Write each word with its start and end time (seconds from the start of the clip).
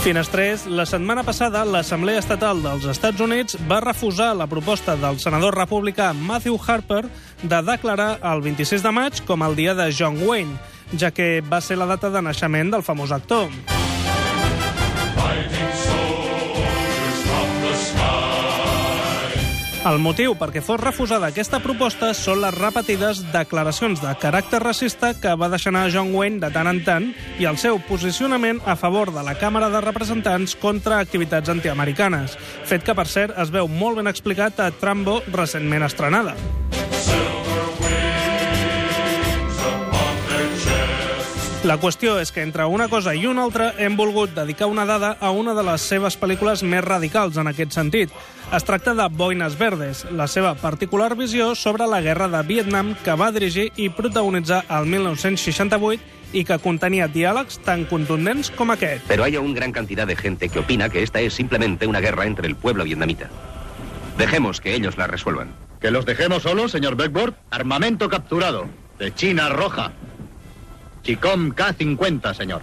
Finestrés, 0.00 0.62
la 0.64 0.86
setmana 0.88 1.20
passada 1.28 1.60
l'Assemblea 1.68 2.22
Estatal 2.22 2.62
dels 2.64 2.86
Estats 2.88 3.20
Units 3.20 3.58
va 3.68 3.82
refusar 3.84 4.30
la 4.32 4.46
proposta 4.48 4.94
del 4.96 5.18
senador 5.20 5.58
republicà 5.58 6.14
Matthew 6.16 6.56
Harper 6.56 7.02
de 7.42 7.58
declarar 7.68 8.14
el 8.32 8.40
26 8.40 8.80
de 8.86 8.92
maig 8.96 9.20
com 9.28 9.44
el 9.44 9.58
dia 9.60 9.74
de 9.76 9.90
John 9.92 10.16
Wayne, 10.24 10.56
ja 10.96 11.12
que 11.12 11.42
va 11.44 11.60
ser 11.60 11.76
la 11.76 11.90
data 11.90 12.08
de 12.08 12.24
naixement 12.24 12.72
del 12.72 12.86
famós 12.86 13.12
actor. 13.12 13.52
El 19.80 19.96
motiu 19.96 20.34
perquè 20.36 20.60
fos 20.60 20.76
refusada 20.76 21.30
aquesta 21.30 21.56
proposta 21.64 22.10
són 22.12 22.42
les 22.42 22.52
repetides 22.52 23.22
declaracions 23.32 24.02
de 24.02 24.12
caràcter 24.20 24.60
racista 24.60 25.14
que 25.16 25.32
va 25.40 25.48
deixar 25.48 25.72
anar 25.72 25.86
John 25.94 26.12
Wayne 26.12 26.36
de 26.42 26.50
tant 26.52 26.68
en 26.68 26.82
tant 26.84 27.08
i 27.40 27.48
el 27.48 27.56
seu 27.56 27.80
posicionament 27.88 28.60
a 28.68 28.76
favor 28.76 29.08
de 29.14 29.24
la 29.24 29.38
Càmera 29.40 29.72
de 29.72 29.80
Representants 29.80 30.52
contra 30.60 31.00
activitats 31.00 31.48
antiamericanes, 31.48 32.36
fet 32.68 32.84
que, 32.84 32.92
per 32.92 33.08
cert, 33.08 33.32
es 33.40 33.48
veu 33.48 33.72
molt 33.72 34.02
ben 34.02 34.12
explicat 34.12 34.60
a 34.60 34.68
Trambo 34.68 35.22
recentment 35.32 35.88
estrenada. 35.88 36.36
La 41.70 41.76
qüestió 41.78 42.16
és 42.18 42.32
que 42.34 42.42
entre 42.42 42.64
una 42.66 42.88
cosa 42.90 43.12
i 43.14 43.28
una 43.30 43.44
altra 43.46 43.68
hem 43.78 43.94
volgut 43.94 44.32
dedicar 44.34 44.66
una 44.66 44.82
dada 44.88 45.12
a 45.22 45.28
una 45.30 45.52
de 45.54 45.62
les 45.62 45.84
seves 45.86 46.16
pel·lícules 46.18 46.64
més 46.66 46.82
radicals 46.82 47.38
en 47.38 47.46
aquest 47.46 47.76
sentit. 47.76 48.10
Es 48.50 48.66
tracta 48.66 48.90
de 48.98 49.06
Boines 49.14 49.54
Verdes, 49.54 50.00
la 50.10 50.26
seva 50.26 50.56
particular 50.58 51.14
visió 51.14 51.52
sobre 51.54 51.86
la 51.86 52.00
guerra 52.02 52.26
de 52.26 52.42
Vietnam 52.48 52.96
que 53.04 53.14
va 53.14 53.30
dirigir 53.30 53.68
i 53.76 53.86
protagonitzar 53.86 54.64
el 54.80 54.90
1968 54.90 56.34
i 56.34 56.42
que 56.48 56.58
contenia 56.58 57.06
diàlegs 57.06 57.62
tan 57.62 57.86
contundents 57.86 58.50
com 58.50 58.74
aquest. 58.74 59.06
Pero 59.06 59.22
hay 59.22 59.38
aún 59.38 59.54
gran 59.54 59.70
cantidad 59.70 60.08
de 60.08 60.16
gente 60.16 60.48
que 60.48 60.66
opina 60.66 60.88
que 60.88 61.04
esta 61.04 61.20
es 61.20 61.34
simplemente 61.34 61.86
una 61.86 62.00
guerra 62.00 62.26
entre 62.26 62.48
el 62.48 62.56
pueblo 62.56 62.82
vietnamita. 62.82 63.30
Dejemos 64.18 64.60
que 64.60 64.74
ellos 64.74 64.98
la 64.98 65.06
resuelvan. 65.06 65.54
¿Que 65.80 65.92
los 65.92 66.04
dejemos 66.04 66.42
solos, 66.42 66.72
señor 66.72 66.96
Beckford? 66.96 67.34
Armamento 67.48 68.08
capturado. 68.08 68.66
De 68.98 69.14
China 69.14 69.50
Roja. 69.50 69.92
Chicom 71.02 71.50
K-50, 71.52 72.34
señor. 72.34 72.62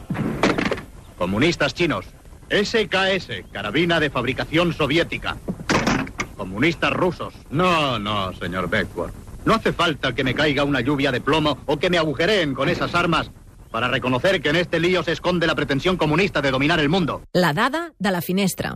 Comunistas 1.18 1.74
chinos. 1.74 2.06
SKS, 2.50 3.44
carabina 3.52 4.00
de 4.00 4.10
fabricación 4.10 4.74
soviética. 4.74 5.38
Comunistas 6.38 6.94
rusos. 6.94 7.34
No, 7.50 8.00
no, 8.00 8.34
señor 8.34 8.70
Beckford. 8.70 9.12
No 9.46 9.56
hace 9.56 9.74
falta 9.74 10.14
que 10.14 10.24
me 10.24 10.36
caiga 10.36 10.64
una 10.64 10.82
lluvia 10.82 11.12
de 11.12 11.22
plomo 11.22 11.58
o 11.66 11.78
que 11.78 11.90
me 11.90 11.98
agujereen 11.98 12.54
con 12.54 12.70
esas 12.70 12.94
armas 12.96 13.32
para 13.72 13.88
reconocer 13.88 14.42
que 14.42 14.50
en 14.50 14.56
este 14.58 14.80
lío 14.80 15.04
se 15.04 15.12
esconde 15.12 15.48
la 15.48 15.56
pretensión 15.56 15.98
comunista 15.98 16.42
de 16.42 16.52
dominar 16.52 16.80
el 16.80 16.90
mundo. 16.90 17.24
La 17.34 17.54
dada 17.54 17.94
de 18.00 18.12
la 18.12 18.22
finestra. 18.22 18.76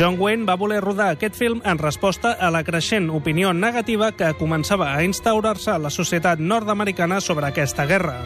John 0.00 0.16
Wayne 0.18 0.46
va 0.48 0.54
voler 0.56 0.78
rodar 0.80 1.10
aquest 1.12 1.34
film 1.36 1.58
en 1.68 1.76
resposta 1.76 2.30
a 2.32 2.48
la 2.54 2.62
creixent 2.64 3.10
opinió 3.12 3.50
negativa 3.52 4.08
que 4.16 4.32
començava 4.38 4.94
a 4.94 5.04
instaurar-se 5.04 5.74
a 5.74 5.78
la 5.78 5.92
societat 5.92 6.40
nord-americana 6.40 7.20
sobre 7.20 7.52
aquesta 7.52 7.84
guerra. 7.84 8.16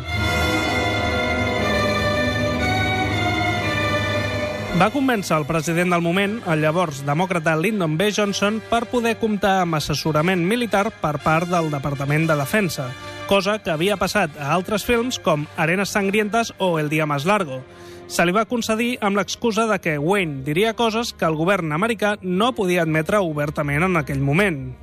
Va 4.74 4.88
convèncer 4.90 5.36
el 5.38 5.44
president 5.46 5.92
del 5.94 6.02
moment, 6.02 6.32
el 6.50 6.64
llavors 6.64 7.04
demòcrata 7.06 7.52
Lyndon 7.54 7.92
B. 7.94 8.08
Johnson, 8.10 8.56
per 8.72 8.88
poder 8.90 9.12
comptar 9.20 9.60
amb 9.62 9.78
assessorament 9.78 10.42
militar 10.50 10.88
per 10.98 11.12
part 11.22 11.46
del 11.46 11.70
Departament 11.70 12.26
de 12.26 12.34
Defensa, 12.40 12.88
cosa 13.30 13.60
que 13.62 13.70
havia 13.70 13.94
passat 14.00 14.34
a 14.34 14.50
altres 14.50 14.82
films 14.82 15.20
com 15.22 15.46
Arenas 15.54 15.94
Sangrientas 15.94 16.50
o 16.58 16.80
El 16.80 16.90
dia 16.90 17.06
más 17.06 17.22
largo. 17.24 17.62
Se 18.08 18.26
li 18.26 18.34
va 18.34 18.48
concedir 18.50 18.96
amb 19.00 19.14
l'excusa 19.16 19.68
de 19.70 19.78
que 19.78 19.94
Wayne 19.94 20.42
diria 20.42 20.74
coses 20.74 21.14
que 21.14 21.30
el 21.30 21.38
govern 21.38 21.70
americà 21.70 22.16
no 22.22 22.50
podia 22.58 22.82
admetre 22.82 23.22
obertament 23.22 23.86
en 23.86 24.02
aquell 24.02 24.26
moment. 24.26 24.74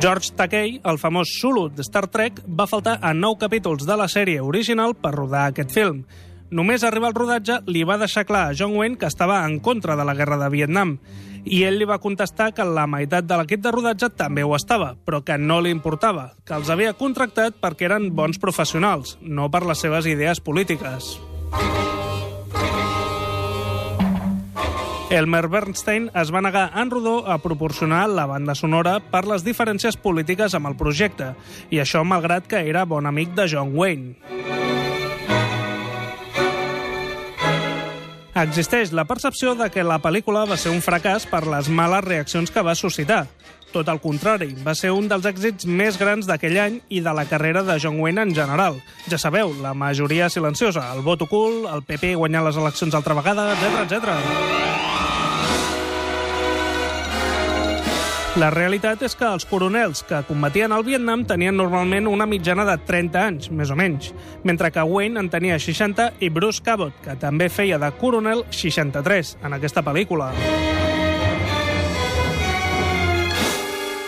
George 0.00 0.32
Takei, 0.32 0.78
el 0.88 0.96
famós 0.96 1.28
Sulu 1.28 1.66
de 1.68 1.84
Star 1.84 2.06
Trek, 2.08 2.38
va 2.48 2.64
faltar 2.64 2.94
a 3.04 3.10
nou 3.12 3.34
capítols 3.36 3.84
de 3.84 3.96
la 4.00 4.06
sèrie 4.08 4.40
original 4.40 4.94
per 4.96 5.12
rodar 5.12 5.42
aquest 5.50 5.74
film. 5.76 6.06
Només 6.56 6.86
arribar 6.88 7.10
al 7.10 7.18
rodatge 7.18 7.58
li 7.68 7.82
va 7.84 7.98
deixar 8.00 8.24
clar 8.24 8.46
a 8.48 8.54
John 8.56 8.78
Wayne 8.78 8.96
que 8.96 9.10
estava 9.12 9.42
en 9.44 9.58
contra 9.60 9.98
de 10.00 10.06
la 10.08 10.14
guerra 10.16 10.38
de 10.40 10.48
Vietnam 10.56 10.96
i 11.44 11.60
ell 11.68 11.76
li 11.76 11.88
va 11.88 12.00
contestar 12.00 12.48
que 12.56 12.64
la 12.64 12.86
meitat 12.88 13.28
de 13.28 13.36
l'equip 13.36 13.60
de 13.60 13.74
rodatge 13.76 14.08
també 14.16 14.40
ho 14.40 14.56
estava, 14.56 14.94
però 15.04 15.20
que 15.20 15.36
no 15.36 15.60
li 15.60 15.72
importava, 15.76 16.30
que 16.48 16.56
els 16.56 16.72
havia 16.72 16.96
contractat 16.96 17.60
perquè 17.60 17.90
eren 17.90 18.08
bons 18.16 18.40
professionals, 18.40 19.18
no 19.20 19.50
per 19.52 19.66
les 19.68 19.84
seves 19.84 20.08
idees 20.08 20.40
polítiques. 20.40 21.18
Elmer 25.10 25.48
Bernstein 25.50 26.04
es 26.14 26.30
va 26.30 26.40
negar 26.40 26.70
en 26.78 26.90
rodó 26.90 27.26
a 27.26 27.38
proporcionar 27.42 28.08
la 28.08 28.26
banda 28.30 28.54
sonora 28.54 29.00
per 29.02 29.24
les 29.26 29.42
diferències 29.42 29.96
polítiques 29.98 30.54
amb 30.54 30.70
el 30.70 30.76
projecte, 30.78 31.32
i 31.74 31.82
això 31.82 32.04
malgrat 32.06 32.46
que 32.46 32.60
era 32.70 32.84
bon 32.86 33.10
amic 33.10 33.34
de 33.34 33.48
John 33.50 33.74
Wayne. 33.74 34.14
Existeix 38.40 38.92
la 38.94 39.04
percepció 39.04 39.56
de 39.58 39.66
que 39.74 39.82
la 39.82 39.98
pel·lícula 39.98 40.44
va 40.46 40.56
ser 40.56 40.70
un 40.70 40.78
fracàs 40.80 41.26
per 41.26 41.42
les 41.50 41.66
males 41.68 42.06
reaccions 42.06 42.54
que 42.54 42.62
va 42.62 42.78
suscitar. 42.78 43.24
Tot 43.74 43.90
el 43.90 43.98
contrari, 44.02 44.54
va 44.62 44.76
ser 44.78 44.92
un 44.94 45.10
dels 45.10 45.26
èxits 45.26 45.66
més 45.66 45.98
grans 45.98 46.30
d'aquell 46.30 46.58
any 46.62 46.78
i 46.88 47.02
de 47.02 47.12
la 47.14 47.26
carrera 47.26 47.64
de 47.66 47.80
John 47.82 47.98
Wayne 47.98 48.30
en 48.30 48.34
general. 48.34 48.78
Ja 49.10 49.18
sabeu, 49.18 49.50
la 49.58 49.74
majoria 49.74 50.30
silenciosa, 50.30 50.86
el 50.94 51.02
vot 51.02 51.26
ocult, 51.26 51.66
el 51.66 51.82
PP 51.82 52.14
guanyar 52.14 52.46
les 52.46 52.62
eleccions 52.62 52.94
altra 52.94 53.18
vegada, 53.18 53.50
etc 53.58 53.82
etc. 53.84 54.79
La 58.40 58.48
realitat 58.48 59.02
és 59.04 59.12
que 59.18 59.26
els 59.28 59.44
coronels 59.44 60.00
que 60.08 60.22
combatien 60.24 60.72
al 60.72 60.84
Vietnam 60.86 61.26
tenien 61.28 61.58
normalment 61.58 62.06
una 62.08 62.24
mitjana 62.24 62.64
de 62.64 62.78
30 62.88 63.20
anys, 63.20 63.50
més 63.52 63.68
o 63.68 63.76
menys, 63.76 64.14
mentre 64.48 64.70
que 64.72 64.80
Wayne 64.80 65.20
en 65.20 65.28
tenia 65.28 65.58
60 65.60 66.06
i 66.24 66.30
Bruce 66.32 66.64
Cabot, 66.64 66.94
que 67.04 67.18
també 67.20 67.50
feia 67.52 67.76
de 67.76 67.90
coronel, 68.00 68.46
63, 68.48 69.34
en 69.44 69.58
aquesta 69.58 69.84
pel·lícula. 69.84 70.30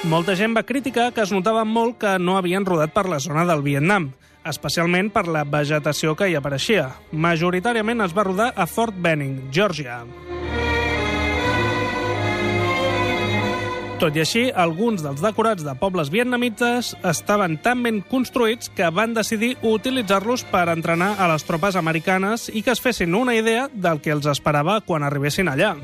Molta 0.08 0.32
gent 0.38 0.56
va 0.56 0.64
criticar 0.64 1.10
que 1.12 1.26
es 1.26 1.34
notava 1.34 1.66
molt 1.68 2.00
que 2.00 2.16
no 2.16 2.38
havien 2.40 2.64
rodat 2.64 2.96
per 2.96 3.10
la 3.12 3.20
zona 3.20 3.44
del 3.44 3.60
Vietnam, 3.60 4.14
especialment 4.48 5.12
per 5.12 5.26
la 5.28 5.44
vegetació 5.44 6.16
que 6.16 6.32
hi 6.32 6.40
apareixia. 6.40 6.88
Majoritàriament 7.12 8.00
es 8.08 8.16
va 8.16 8.24
rodar 8.32 8.54
a 8.56 8.64
Fort 8.64 8.96
Benning, 8.96 9.50
Georgia. 9.52 10.00
Tot 14.02 14.16
i 14.18 14.20
així, 14.24 14.40
alguns 14.50 14.98
dels 15.04 15.20
decorats 15.22 15.62
de 15.62 15.76
pobles 15.78 16.08
vietnamites 16.10 16.88
estaven 17.06 17.52
tan 17.62 17.84
ben 17.84 18.00
construïts 18.10 18.72
que 18.74 18.88
van 18.90 19.12
decidir 19.14 19.52
utilitzar-los 19.62 20.42
per 20.50 20.64
entrenar 20.72 21.12
a 21.22 21.28
les 21.30 21.46
tropes 21.46 21.78
americanes 21.78 22.48
i 22.50 22.64
que 22.66 22.74
es 22.74 22.82
fessin 22.82 23.14
una 23.14 23.36
idea 23.38 23.68
del 23.70 24.00
que 24.02 24.10
els 24.10 24.26
esperava 24.26 24.80
quan 24.82 25.06
arribessin 25.06 25.52
allà. 25.52 25.76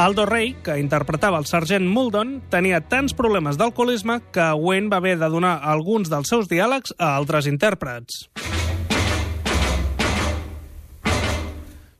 Aldo 0.00 0.24
Rey, 0.24 0.56
que 0.64 0.80
interpretava 0.80 1.36
el 1.36 1.44
sergent 1.44 1.84
Muldon, 1.84 2.38
tenia 2.48 2.80
tants 2.80 3.12
problemes 3.12 3.60
d'alcoholisme 3.60 4.22
que 4.32 4.48
Wayne 4.56 4.88
va 4.88 5.04
haver 5.04 5.18
de 5.20 5.28
donar 5.28 5.58
alguns 5.60 6.08
dels 6.08 6.32
seus 6.32 6.48
diàlegs 6.48 6.96
a 6.96 7.18
altres 7.20 7.52
intèrprets. 7.52 8.30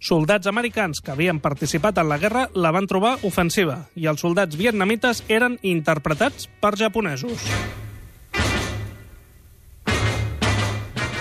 Soldats 0.04 0.44
americans 0.50 0.98
que 1.00 1.14
havien 1.14 1.38
participat 1.40 1.96
en 1.96 2.10
la 2.10 2.18
guerra 2.20 2.42
la 2.52 2.68
van 2.76 2.84
trobar 2.84 3.14
ofensiva 3.24 3.86
i 3.96 4.04
els 4.10 4.20
soldats 4.20 4.58
vietnamites 4.60 5.22
eren 5.32 5.54
interpretats 5.64 6.44
per 6.60 6.74
japonesos. 6.76 7.46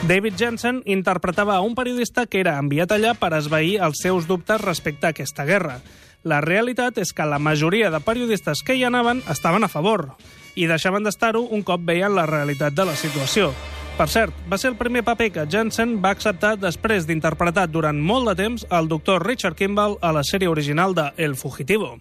David 0.03 0.35
Jensen 0.35 0.81
interpretava 0.83 1.61
un 1.63 1.77
periodista 1.79 2.25
que 2.27 2.41
era 2.43 2.57
enviat 2.59 2.91
allà 2.91 3.13
per 3.15 3.31
esvair 3.37 3.77
els 3.87 4.01
seus 4.03 4.27
dubtes 4.27 4.59
respecte 4.59 5.07
a 5.07 5.13
aquesta 5.15 5.45
guerra. 5.47 5.77
La 6.27 6.41
realitat 6.43 6.99
és 6.99 7.13
que 7.15 7.23
la 7.23 7.39
majoria 7.39 7.87
de 7.87 8.01
periodistes 8.03 8.65
que 8.67 8.75
hi 8.75 8.83
anaven 8.83 9.23
estaven 9.31 9.63
a 9.63 9.71
favor 9.71 10.09
i 10.59 10.67
deixaven 10.67 11.07
d'estar-ho 11.07 11.45
un 11.55 11.63
cop 11.63 11.87
veien 11.87 12.19
la 12.19 12.27
realitat 12.27 12.75
de 12.75 12.91
la 12.91 12.99
situació. 12.99 13.53
Per 13.93 14.07
cert, 14.09 14.33
va 14.49 14.57
ser 14.57 14.71
el 14.71 14.77
primer 14.79 15.03
paper 15.05 15.27
que 15.35 15.43
Jensen 15.45 15.99
va 16.01 16.15
acceptar 16.15 16.55
després 16.57 17.05
d'interpretar 17.05 17.67
durant 17.69 17.99
molt 18.01 18.31
de 18.31 18.33
temps 18.39 18.65
el 18.73 18.87
doctor 18.89 19.21
Richard 19.21 19.53
Kimball 19.59 19.99
a 20.01 20.09
la 20.15 20.23
sèrie 20.25 20.49
original 20.49 20.95
de 20.97 21.11
El 21.17 21.35
Fugitivo. 21.37 21.99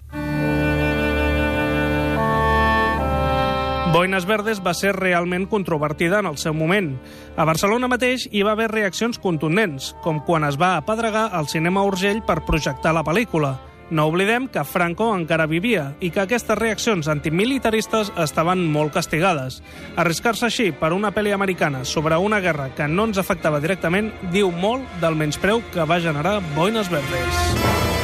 Boines 3.92 4.24
Verdes 4.24 4.62
va 4.64 4.72
ser 4.72 4.94
realment 4.96 5.44
controvertida 5.52 6.22
en 6.22 6.30
el 6.30 6.38
seu 6.40 6.54
moment. 6.56 6.94
A 7.36 7.44
Barcelona 7.44 7.90
mateix 7.92 8.24
hi 8.32 8.40
va 8.40 8.54
haver 8.56 8.70
reaccions 8.72 9.20
contundents, 9.20 9.90
com 10.00 10.22
quan 10.24 10.48
es 10.48 10.56
va 10.56 10.78
apedregar 10.78 11.26
al 11.28 11.50
cinema 11.52 11.84
Urgell 11.84 12.22
per 12.24 12.40
projectar 12.48 12.94
la 12.96 13.04
pel·lícula. 13.04 13.52
No 13.92 14.06
oblidem 14.08 14.46
que 14.48 14.62
Franco 14.64 15.10
encara 15.12 15.44
vivia 15.44 15.90
i 16.00 16.08
que 16.08 16.22
aquestes 16.22 16.56
reaccions 16.56 17.10
antimilitaristes 17.12 18.08
estaven 18.24 18.64
molt 18.72 18.94
castigades. 18.96 19.60
Arriscar-se 20.00 20.48
així 20.48 20.70
per 20.72 20.94
una 20.96 21.12
pel·li 21.12 21.34
americana 21.36 21.84
sobre 21.84 22.16
una 22.16 22.40
guerra 22.40 22.70
que 22.72 22.88
no 22.88 23.04
ens 23.10 23.20
afectava 23.20 23.60
directament 23.60 24.08
diu 24.32 24.48
molt 24.48 24.88
del 25.04 25.20
menyspreu 25.20 25.60
que 25.74 25.84
va 25.84 26.00
generar 26.00 26.38
Boines 26.56 26.88
Verdes. 26.88 28.01